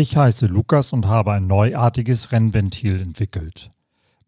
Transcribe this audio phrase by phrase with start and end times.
[0.00, 3.72] Ich heiße Lukas und habe ein neuartiges Rennventil entwickelt.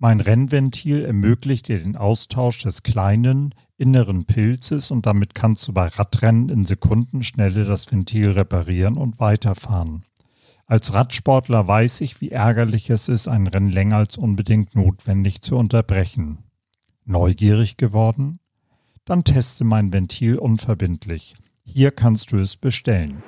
[0.01, 5.87] Mein Rennventil ermöglicht dir den Austausch des kleinen, inneren Pilzes und damit kannst du bei
[5.87, 10.03] Radrennen in Sekundenschnelle das Ventil reparieren und weiterfahren.
[10.67, 15.57] Als Radsportler weiß ich, wie ärgerlich es ist, ein Rennen länger als unbedingt notwendig zu
[15.57, 16.39] unterbrechen.
[17.05, 18.41] Neugierig geworden?
[19.05, 21.37] Dann teste mein Ventil unverbindlich.
[21.63, 23.23] Hier kannst du es bestellen.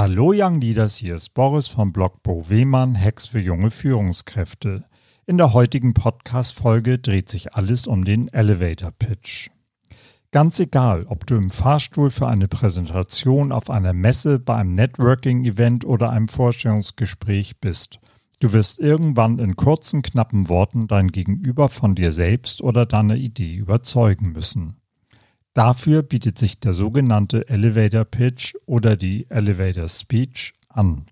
[0.00, 4.84] Hallo Young Leaders, hier ist Boris vom Blog Bo Wehmann, Hacks für junge Führungskräfte.
[5.26, 9.50] In der heutigen Podcast-Folge dreht sich alles um den Elevator Pitch.
[10.30, 15.84] Ganz egal, ob du im Fahrstuhl für eine Präsentation auf einer Messe, bei einem Networking-Event
[15.84, 17.98] oder einem Vorstellungsgespräch bist.
[18.38, 23.56] Du wirst irgendwann in kurzen, knappen Worten dein Gegenüber von dir selbst oder deiner Idee
[23.56, 24.76] überzeugen müssen.
[25.54, 31.06] Dafür bietet sich der sogenannte Elevator Pitch oder die Elevator Speech an.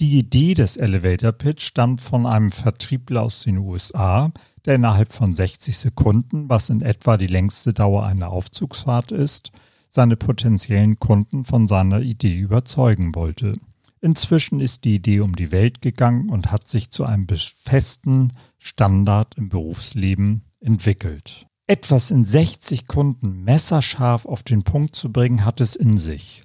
[0.00, 4.30] Die Idee des Elevator Pitch stammt von einem Vertriebler aus den USA,
[4.66, 9.52] der innerhalb von 60 Sekunden, was in etwa die längste Dauer einer Aufzugsfahrt ist,
[9.88, 13.54] seine potenziellen Kunden von seiner Idee überzeugen wollte.
[14.02, 19.36] Inzwischen ist die Idee um die Welt gegangen und hat sich zu einem festen Standard
[19.36, 21.45] im Berufsleben entwickelt.
[21.68, 26.44] Etwas in 60 Sekunden messerscharf auf den Punkt zu bringen, hat es in sich.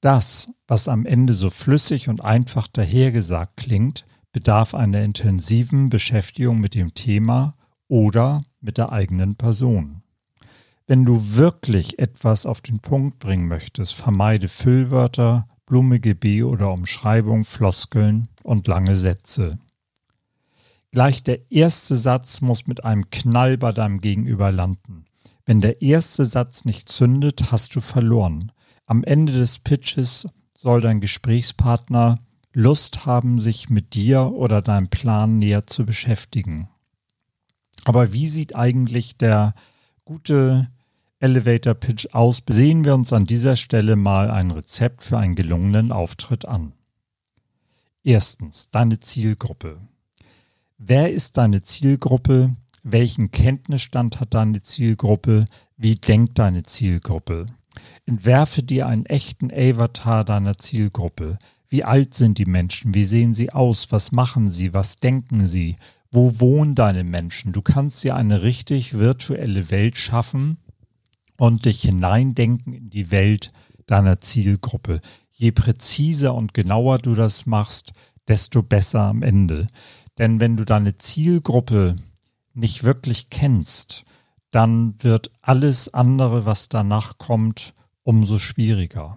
[0.00, 6.76] Das, was am Ende so flüssig und einfach dahergesagt klingt, bedarf einer intensiven Beschäftigung mit
[6.76, 7.56] dem Thema
[7.88, 10.02] oder mit der eigenen Person.
[10.86, 17.44] Wenn du wirklich etwas auf den Punkt bringen möchtest, vermeide Füllwörter, blumige B- oder Umschreibung,
[17.44, 19.58] Floskeln und lange Sätze.
[20.92, 25.04] Gleich der erste Satz muss mit einem Knall bei deinem Gegenüber landen.
[25.46, 28.52] Wenn der erste Satz nicht zündet, hast du verloren.
[28.86, 32.18] Am Ende des Pitches soll dein Gesprächspartner
[32.52, 36.68] Lust haben, sich mit dir oder deinem Plan näher zu beschäftigen.
[37.84, 39.54] Aber wie sieht eigentlich der
[40.04, 40.68] gute
[41.20, 42.42] Elevator Pitch aus?
[42.48, 46.72] Sehen wir uns an dieser Stelle mal ein Rezept für einen gelungenen Auftritt an.
[48.02, 49.78] Erstens, deine Zielgruppe.
[50.82, 52.56] Wer ist deine Zielgruppe?
[52.82, 55.44] Welchen Kenntnisstand hat deine Zielgruppe?
[55.76, 57.44] Wie denkt deine Zielgruppe?
[58.06, 61.38] Entwerfe dir einen echten Avatar deiner Zielgruppe.
[61.68, 62.94] Wie alt sind die Menschen?
[62.94, 63.92] Wie sehen sie aus?
[63.92, 64.72] Was machen sie?
[64.72, 65.76] Was denken sie?
[66.10, 67.52] Wo wohnen deine Menschen?
[67.52, 70.56] Du kannst dir eine richtig virtuelle Welt schaffen
[71.36, 73.52] und dich hineindenken in die Welt
[73.86, 75.02] deiner Zielgruppe.
[75.30, 77.92] Je präziser und genauer du das machst,
[78.28, 79.66] desto besser am Ende.
[80.20, 81.96] Denn wenn du deine Zielgruppe
[82.52, 84.04] nicht wirklich kennst,
[84.50, 87.72] dann wird alles andere, was danach kommt,
[88.02, 89.16] umso schwieriger.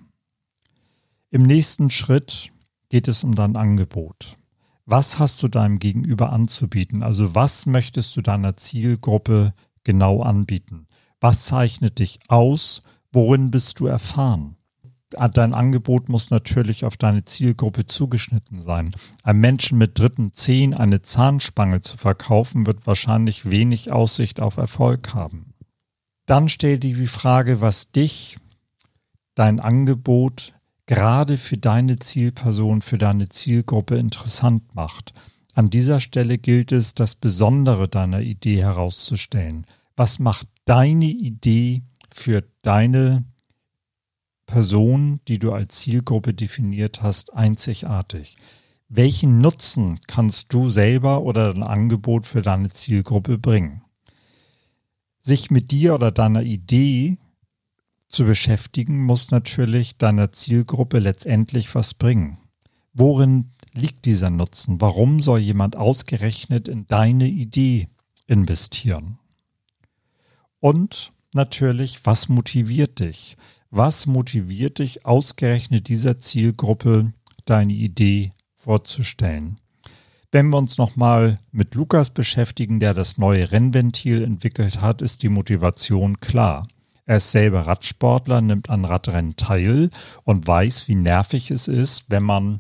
[1.29, 2.53] Im nächsten Schritt
[2.87, 4.37] geht es um dein Angebot.
[4.85, 7.03] Was hast du deinem Gegenüber anzubieten?
[7.03, 9.53] Also was möchtest du deiner Zielgruppe
[9.83, 10.87] genau anbieten?
[11.19, 12.81] Was zeichnet dich aus?
[13.11, 14.55] Worin bist du erfahren?
[15.13, 18.96] Dein Angebot muss natürlich auf deine Zielgruppe zugeschnitten sein.
[19.24, 25.13] Einem Menschen mit dritten Zehen eine Zahnspange zu verkaufen, wird wahrscheinlich wenig Aussicht auf Erfolg
[25.13, 25.53] haben.
[26.25, 28.38] Dann stell dir die Frage, was dich,
[29.35, 30.53] dein Angebot
[30.85, 35.13] gerade für deine Zielperson, für deine Zielgruppe interessant macht.
[35.53, 39.66] An dieser Stelle gilt es, das Besondere deiner Idee herauszustellen.
[39.95, 43.25] Was macht deine Idee für deine
[44.53, 48.37] Person, die du als Zielgruppe definiert hast, einzigartig.
[48.87, 53.81] Welchen Nutzen kannst du selber oder dein Angebot für deine Zielgruppe bringen?
[55.21, 57.17] Sich mit dir oder deiner Idee
[58.07, 62.38] zu beschäftigen, muss natürlich deiner Zielgruppe letztendlich was bringen.
[62.94, 64.79] Worin liegt dieser Nutzen?
[64.79, 67.88] Warum soll jemand ausgerechnet in deine Idee
[68.27, 69.17] investieren?
[70.59, 73.35] Und natürlich, was motiviert dich?
[73.75, 77.11] Was motiviert dich ausgerechnet dieser Zielgruppe
[77.45, 79.55] deine Idee vorzustellen?
[80.31, 85.29] Wenn wir uns nochmal mit Lukas beschäftigen, der das neue Rennventil entwickelt hat, ist die
[85.29, 86.67] Motivation klar.
[87.07, 89.89] Er ist selber Radsportler, nimmt an Radrennen teil
[90.23, 92.59] und weiß, wie nervig es ist, wenn man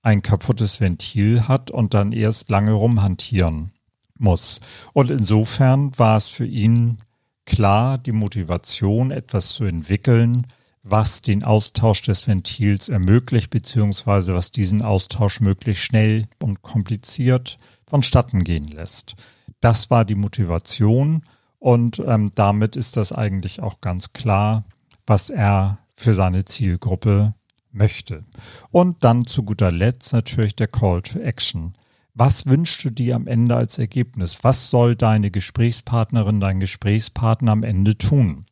[0.00, 3.72] ein kaputtes Ventil hat und dann erst lange rumhantieren
[4.16, 4.60] muss.
[4.92, 6.98] Und insofern war es für ihn
[7.46, 10.46] klar die Motivation, etwas zu entwickeln,
[10.82, 18.44] was den Austausch des Ventils ermöglicht, beziehungsweise was diesen Austausch möglichst schnell und kompliziert vonstatten
[18.44, 19.16] gehen lässt.
[19.60, 21.24] Das war die Motivation
[21.58, 24.64] und ähm, damit ist das eigentlich auch ganz klar,
[25.06, 27.34] was er für seine Zielgruppe
[27.72, 28.24] möchte.
[28.70, 31.74] Und dann zu guter Letzt natürlich der Call to Action.
[32.14, 34.38] Was wünschst du dir am Ende als Ergebnis?
[34.42, 38.46] Was soll deine Gesprächspartnerin, dein Gesprächspartner am Ende tun?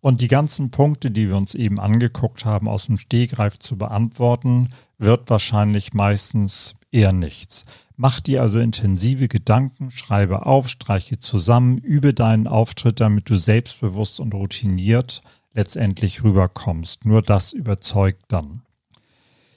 [0.00, 4.68] Und die ganzen Punkte, die wir uns eben angeguckt haben, aus dem Stegreif zu beantworten,
[4.98, 7.64] wird wahrscheinlich meistens eher nichts.
[7.96, 14.20] Mach dir also intensive Gedanken, schreibe auf, streiche zusammen, übe deinen Auftritt, damit du selbstbewusst
[14.20, 15.22] und routiniert
[15.54, 17.06] letztendlich rüberkommst.
[17.06, 18.63] Nur das überzeugt dann.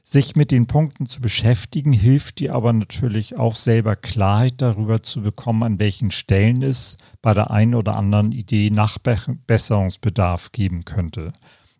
[0.09, 5.21] Sich mit den Punkten zu beschäftigen, hilft dir aber natürlich auch selber Klarheit darüber zu
[5.21, 11.33] bekommen, an welchen Stellen es bei der einen oder anderen Idee Nachbesserungsbedarf geben könnte.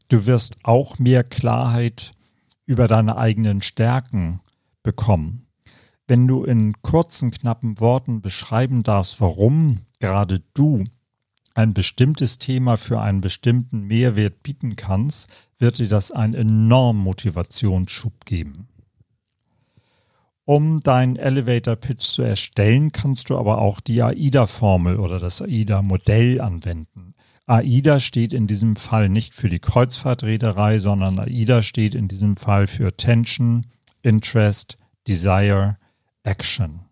[0.09, 2.11] Du wirst auch mehr Klarheit
[2.65, 4.41] über deine eigenen Stärken
[4.83, 5.47] bekommen.
[6.05, 10.83] Wenn du in kurzen, knappen Worten beschreiben darfst, warum gerade du
[11.57, 15.27] ein bestimmtes Thema für einen bestimmten Mehrwert bieten kannst,
[15.57, 18.67] wird dir das einen enormen Motivationsschub geben.
[20.45, 26.39] Um deinen Elevator Pitch zu erstellen, kannst du aber auch die AIDA-Formel oder das AIDA-Modell
[26.39, 27.15] anwenden.
[27.47, 32.67] AIDA steht in diesem Fall nicht für die Kreuzfahrtreederei, sondern AIDA steht in diesem Fall
[32.67, 33.65] für Attention,
[34.03, 34.77] Interest,
[35.07, 35.77] Desire,
[36.23, 36.86] Action.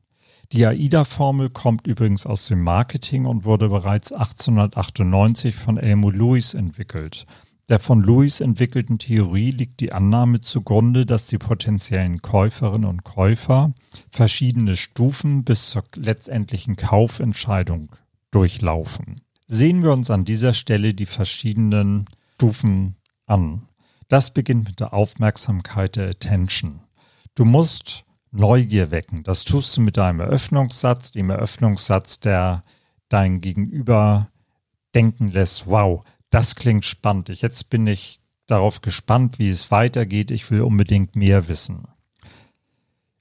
[0.52, 7.26] Die AIDA-Formel kommt übrigens aus dem Marketing und wurde bereits 1898 von Elmo Lewis entwickelt.
[7.68, 13.74] Der von Lewis entwickelten Theorie liegt die Annahme zugrunde, dass die potenziellen Käuferinnen und Käufer
[14.12, 17.90] verschiedene Stufen bis zur letztendlichen Kaufentscheidung
[18.30, 19.22] durchlaufen.
[19.48, 22.06] Sehen wir uns an dieser Stelle die verschiedenen
[22.36, 23.64] Stufen an.
[24.10, 26.82] Das beginnt mit der Aufmerksamkeit der Attention.
[27.34, 28.05] Du musst
[28.36, 29.24] Neugier wecken.
[29.24, 32.64] Das tust du mit deinem Eröffnungssatz, dem Eröffnungssatz, der
[33.10, 34.30] dein Gegenüber
[34.94, 37.30] denken lässt, wow, das klingt spannend.
[37.30, 40.32] Ich, jetzt bin ich darauf gespannt, wie es weitergeht.
[40.32, 41.84] Ich will unbedingt mehr wissen.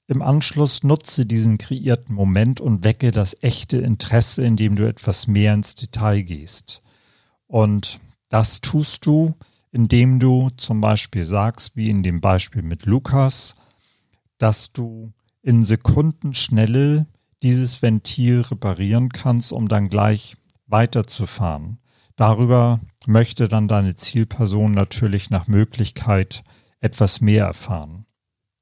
[0.07, 5.53] Im Anschluss nutze diesen kreierten Moment und wecke das echte Interesse, indem du etwas mehr
[5.53, 6.83] ins Detail gehst.
[7.47, 9.33] Und das tust du,
[9.71, 13.55] indem du zum Beispiel sagst, wie in dem Beispiel mit Lukas,
[14.37, 17.07] dass du in Sekundenschnelle
[17.43, 20.35] dieses Ventil reparieren kannst, um dann gleich
[20.67, 21.79] weiterzufahren.
[22.15, 26.43] Darüber möchte dann deine Zielperson natürlich nach Möglichkeit
[26.79, 28.05] etwas mehr erfahren.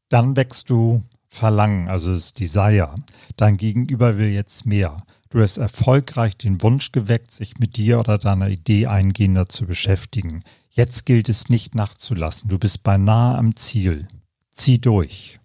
[0.10, 2.94] Dann wächst du Verlangen, also das Desire.
[3.38, 4.98] Dein Gegenüber will jetzt mehr.
[5.30, 10.42] Du hast erfolgreich den Wunsch geweckt, sich mit dir oder deiner Idee eingehender zu beschäftigen.
[10.70, 12.50] Jetzt gilt es nicht nachzulassen.
[12.50, 14.08] Du bist beinahe am Ziel.
[14.52, 15.40] Zieh durch.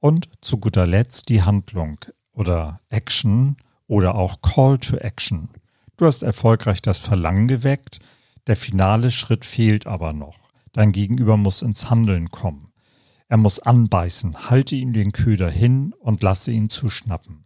[0.00, 1.98] Und zu guter Letzt die Handlung
[2.32, 3.56] oder Action
[3.86, 5.48] oder auch Call to Action.
[5.96, 8.00] Du hast erfolgreich das Verlangen geweckt,
[8.46, 10.48] der finale Schritt fehlt aber noch.
[10.72, 12.70] Dein Gegenüber muss ins Handeln kommen.
[13.28, 17.42] Er muss anbeißen, halte ihm den Köder hin und lasse ihn zuschnappen.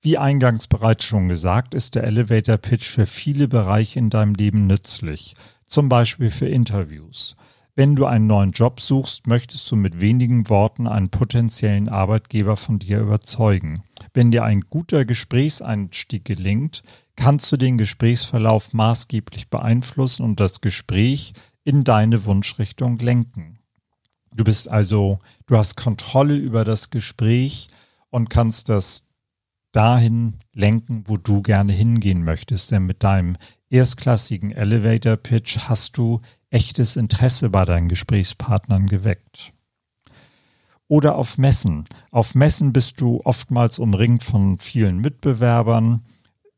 [0.00, 4.66] Wie eingangs bereits schon gesagt, ist der Elevator Pitch für viele Bereiche in deinem Leben
[4.66, 5.34] nützlich,
[5.66, 7.36] zum Beispiel für Interviews.
[7.76, 12.78] Wenn du einen neuen Job suchst, möchtest du mit wenigen Worten einen potenziellen Arbeitgeber von
[12.78, 13.82] dir überzeugen.
[14.12, 16.84] Wenn dir ein guter Gesprächseinstieg gelingt,
[17.16, 21.32] kannst du den Gesprächsverlauf maßgeblich beeinflussen und das Gespräch
[21.64, 23.58] in deine Wunschrichtung lenken.
[24.32, 27.70] Du bist also, du hast Kontrolle über das Gespräch
[28.10, 29.08] und kannst das
[29.72, 32.70] dahin lenken, wo du gerne hingehen möchtest.
[32.70, 33.36] Denn mit deinem
[33.68, 36.20] erstklassigen Elevator Pitch hast du
[36.54, 39.52] echtes Interesse bei deinen Gesprächspartnern geweckt.
[40.86, 41.84] Oder auf Messen.
[42.10, 46.04] Auf Messen bist du oftmals umringt von vielen Mitbewerbern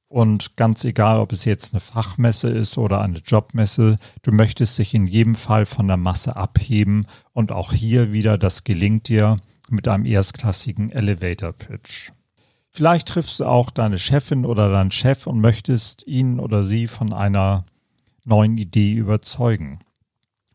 [0.09, 4.95] und ganz egal, ob es jetzt eine Fachmesse ist oder eine Jobmesse, du möchtest dich
[4.95, 9.37] in jedem Fall von der Masse abheben und auch hier wieder, das gelingt dir
[9.69, 12.11] mit einem erstklassigen Elevator Pitch.
[12.69, 17.12] Vielleicht triffst du auch deine Chefin oder deinen Chef und möchtest ihn oder sie von
[17.12, 17.65] einer
[18.25, 19.79] neuen Idee überzeugen.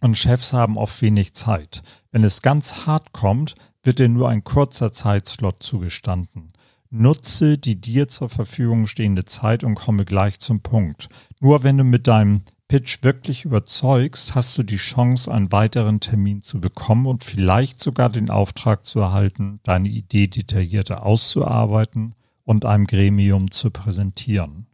[0.02, 1.84] Und Chefs haben oft wenig Zeit.
[2.12, 6.52] Wenn es ganz hart kommt, wird dir nur ein kurzer Zeitslot zugestanden.
[6.90, 11.08] Nutze die dir zur Verfügung stehende Zeit und komme gleich zum Punkt.
[11.40, 16.42] Nur wenn du mit deinem Pitch wirklich überzeugst, hast du die Chance, einen weiteren Termin
[16.42, 22.88] zu bekommen und vielleicht sogar den Auftrag zu erhalten, deine Idee detaillierter auszuarbeiten und einem
[22.88, 24.68] Gremium zu präsentieren.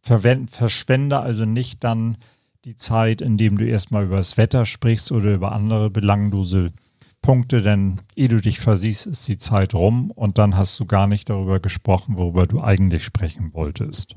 [0.00, 2.16] Verschwende also nicht dann
[2.66, 6.72] die Zeit, in dem du erstmal über das Wetter sprichst oder über andere belanglose
[7.22, 11.06] Punkte, denn ehe du dich versiehst, ist die Zeit rum und dann hast du gar
[11.06, 14.16] nicht darüber gesprochen, worüber du eigentlich sprechen wolltest.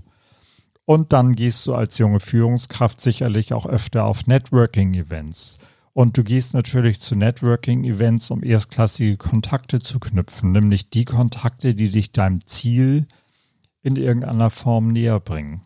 [0.86, 5.60] Und dann gehst du als junge Führungskraft sicherlich auch öfter auf Networking-Events.
[5.94, 11.90] Und du gehst natürlich zu Networking-Events, um erstklassige Kontakte zu knüpfen, nämlich die Kontakte, die
[11.90, 13.06] dich deinem Ziel
[13.84, 15.62] in irgendeiner Form näher bringen.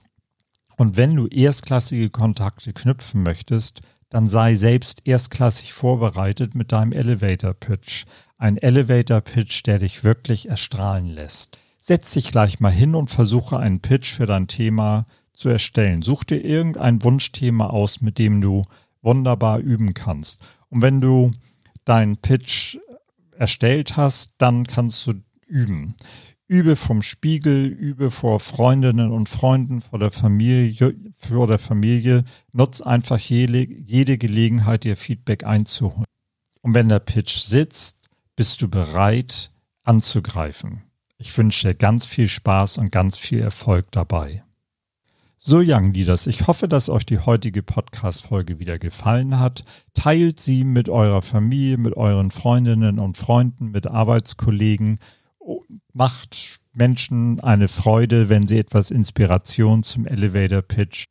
[0.77, 7.53] Und wenn du erstklassige Kontakte knüpfen möchtest, dann sei selbst erstklassig vorbereitet mit deinem Elevator
[7.53, 8.06] Pitch.
[8.38, 11.58] Ein Elevator Pitch, der dich wirklich erstrahlen lässt.
[11.80, 16.01] Setz dich gleich mal hin und versuche einen Pitch für dein Thema zu erstellen.
[16.01, 18.62] Such dir irgendein Wunschthema aus, mit dem du
[19.01, 20.42] wunderbar üben kannst.
[20.70, 21.32] Und wenn du
[21.86, 22.77] deinen Pitch
[23.38, 25.13] erstellt hast, dann kannst du
[25.48, 25.96] üben.
[26.47, 32.25] Übe vom Spiegel, übe vor Freundinnen und Freunden, vor der Familie, vor der Familie.
[32.51, 36.05] Nutz einfach jede, jede Gelegenheit, dir Feedback einzuholen.
[36.62, 37.97] Und wenn der Pitch sitzt,
[38.35, 39.51] bist du bereit
[39.83, 40.83] anzugreifen.
[41.17, 44.43] Ich wünsche dir ganz viel Spaß und ganz viel Erfolg dabei.
[45.38, 49.65] So, Young Leaders, ich hoffe, dass euch die heutige Podcast-Folge wieder gefallen hat.
[49.93, 55.00] Teilt sie mit eurer Familie, mit euren Freundinnen und Freunden, mit Arbeitskollegen.
[55.93, 61.05] Macht Menschen eine Freude, wenn sie etwas Inspiration zum Elevator Pitch.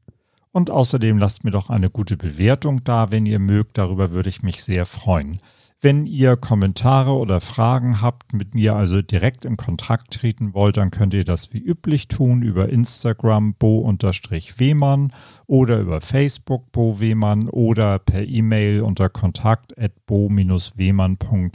[0.50, 3.78] Und außerdem lasst mir doch eine gute Bewertung da, wenn ihr mögt.
[3.78, 5.40] Darüber würde ich mich sehr freuen.
[5.80, 10.90] Wenn ihr Kommentare oder Fragen habt, mit mir also direkt in Kontakt treten wollt, dann
[10.90, 15.12] könnt ihr das wie üblich tun über Instagram bo-wehmann
[15.46, 21.50] oder über Facebook bo wehmann oder per E-Mail unter kontakt at bo-wehmann.de.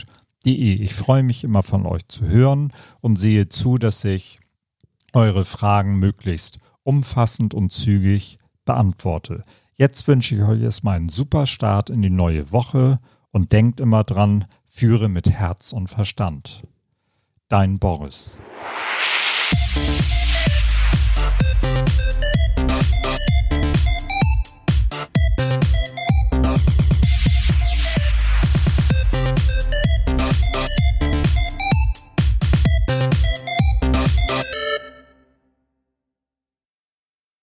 [0.49, 4.39] Ich freue mich immer von euch zu hören und sehe zu, dass ich
[5.11, 9.43] eure Fragen möglichst umfassend und zügig beantworte.
[9.75, 12.99] Jetzt wünsche ich euch erstmal einen super Start in die neue Woche
[13.31, 16.63] und denkt immer dran, führe mit Herz und Verstand.
[17.49, 18.39] Dein Boris.